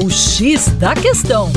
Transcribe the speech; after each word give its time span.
O 0.00 0.08
X 0.08 0.68
da 0.78 0.94
Questão. 0.94 1.50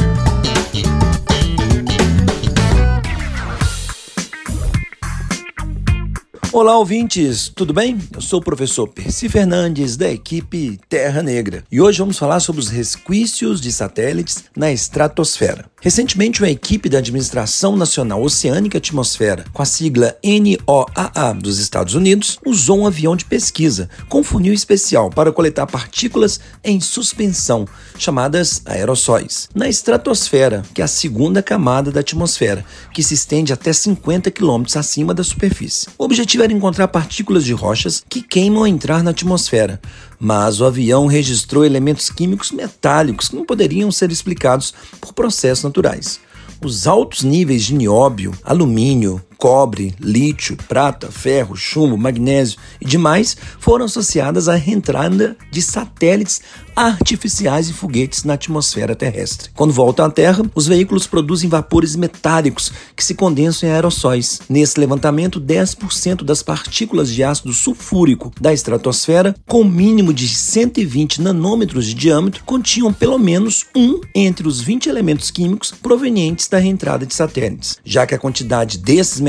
Olá, 6.52 6.76
ouvintes, 6.76 7.50
tudo 7.50 7.72
bem? 7.72 8.00
Eu 8.12 8.20
sou 8.20 8.40
o 8.40 8.44
professor 8.44 8.88
Percy 8.88 9.30
Fernandes, 9.30 9.96
da 9.96 10.10
equipe 10.12 10.80
Terra 10.90 11.22
Negra, 11.22 11.64
e 11.72 11.80
hoje 11.80 12.00
vamos 12.00 12.18
falar 12.18 12.40
sobre 12.40 12.60
os 12.60 12.68
resquícios 12.68 13.62
de 13.62 13.72
satélites 13.72 14.44
na 14.58 14.72
estratosfera. 14.72 15.71
Recentemente, 15.84 16.44
uma 16.44 16.50
equipe 16.50 16.88
da 16.88 17.00
Administração 17.00 17.76
Nacional 17.76 18.22
Oceânica 18.22 18.78
e 18.78 18.80
Atmosfera, 18.80 19.46
com 19.52 19.64
a 19.64 19.66
sigla 19.66 20.16
NOAA 20.24 21.34
dos 21.34 21.58
Estados 21.58 21.96
Unidos, 21.96 22.38
usou 22.46 22.82
um 22.82 22.86
avião 22.86 23.16
de 23.16 23.26
pesquisa 23.26 23.90
com 24.08 24.24
funil 24.24 24.54
especial 24.54 25.10
para 25.10 25.32
coletar 25.32 25.66
partículas 25.66 26.40
em 26.64 26.80
suspensão, 26.80 27.68
chamadas 27.98 28.62
aerossóis, 28.64 29.50
na 29.56 29.68
estratosfera, 29.68 30.62
que 30.72 30.82
é 30.82 30.86
a 30.86 30.88
segunda 30.88 31.42
camada 31.42 31.92
da 31.92 32.02
atmosfera, 32.02 32.64
que 32.94 33.02
se 33.02 33.16
estende 33.16 33.52
até 33.52 33.74
50 33.74 34.30
quilômetros 34.30 34.78
acima 34.78 35.16
da 35.16 35.24
superfície. 35.24 35.88
O 35.98 36.04
objetivo 36.04 36.44
era 36.44 36.54
encontrar 36.54 36.90
partículas 36.90 37.44
de 37.44 37.54
rochas 37.54 38.04
que 38.08 38.22
queimam 38.22 38.60
ao 38.60 38.68
entrar 38.68 39.02
na 39.02 39.10
atmosfera, 39.10 39.82
mas 40.24 40.62
o 40.62 40.66
avião 40.66 41.08
registrou 41.08 41.66
elementos 41.66 42.12
químicos 42.12 42.52
metálicos 42.52 43.30
que 43.30 43.36
não 43.36 43.44
poderiam 43.44 43.92
ser 43.92 44.12
explicados 44.12 44.72
por 45.02 45.14
processos 45.14 45.64
naturais. 45.64 46.20
Os 46.64 46.86
altos 46.86 47.24
níveis 47.24 47.64
de 47.64 47.74
nióbio, 47.74 48.32
alumínio, 48.44 49.20
cobre, 49.42 49.96
lítio, 50.00 50.56
prata, 50.68 51.12
ferro, 51.12 51.56
chumbo, 51.56 51.98
magnésio 51.98 52.60
e 52.80 52.86
demais 52.86 53.36
foram 53.60 53.86
associadas 53.86 54.48
à 54.48 54.54
reentrada 54.54 55.36
de 55.50 55.64
satélites 55.64 56.42
artificiais 56.76 57.70
e 57.70 57.74
foguetes 57.74 58.24
na 58.24 58.34
atmosfera 58.34 58.96
terrestre. 58.96 59.50
Quando 59.56 59.74
voltam 59.74 60.06
à 60.06 60.10
Terra, 60.10 60.44
os 60.56 60.68
veículos 60.68 61.08
produzem 61.08 61.50
vapores 61.50 61.96
metálicos 61.96 62.72
que 62.96 63.04
se 63.04 63.14
condensam 63.14 63.68
em 63.68 63.72
aerossóis. 63.72 64.42
Nesse 64.50 64.80
levantamento, 64.80 65.40
10% 65.40 66.24
das 66.24 66.42
partículas 66.42 67.10
de 67.10 67.24
ácido 67.24 67.52
sulfúrico 67.52 68.32
da 68.40 68.54
estratosfera, 68.54 69.36
com 69.48 69.64
mínimo 69.64 70.14
de 70.14 70.28
120 70.28 71.22
nanômetros 71.22 71.88
de 71.88 71.94
diâmetro, 71.94 72.44
continham 72.46 72.94
pelo 72.94 73.18
menos 73.18 73.66
um 73.76 74.00
entre 74.16 74.48
os 74.48 74.62
20 74.62 74.88
elementos 74.88 75.32
químicos 75.32 75.72
provenientes 75.72 76.48
da 76.48 76.58
reentrada 76.58 77.06
de 77.06 77.14
satélites, 77.14 77.78
já 77.84 78.06
que 78.06 78.16
a 78.16 78.20
quantidade 78.20 78.78
desses 78.78 79.20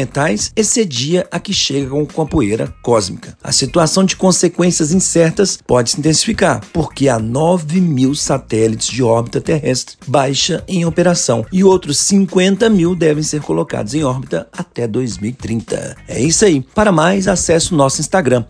excedia 0.57 1.27
a 1.31 1.39
que 1.39 1.53
chega 1.53 1.93
com 2.13 2.23
a 2.23 2.27
poeira 2.27 2.73
cósmica. 2.83 3.37
A 3.43 3.53
situação 3.53 4.05
de 4.05 4.17
consequências 4.17 4.93
incertas 4.93 5.59
pode 5.67 5.91
se 5.91 5.99
intensificar, 5.99 6.61
porque 6.73 7.09
há 7.09 7.19
9 7.19 7.81
mil 7.81 8.15
satélites 8.15 8.89
de 8.89 9.03
órbita 9.03 9.41
terrestre 9.41 9.97
baixa 10.07 10.65
em 10.67 10.85
operação 10.85 11.45
e 11.53 11.63
outros 11.63 11.99
50 11.99 12.69
mil 12.71 12.95
devem 12.95 13.23
ser 13.23 13.41
colocados 13.41 13.95
em 13.95 14.05
órbita 14.05 14.49
até 14.53 14.87
2030. 14.87 15.97
É 16.09 16.21
isso 16.21 16.45
aí. 16.45 16.63
Para 16.75 16.93
mais, 16.93 17.29
acesse 17.29 17.73
o 17.73 17.77
nosso 17.77 18.01
Instagram, 18.01 18.45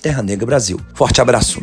Terra 0.00 0.22
Negra 0.22 0.46
Brasil. 0.46 0.80
Forte 0.94 1.20
abraço! 1.20 1.60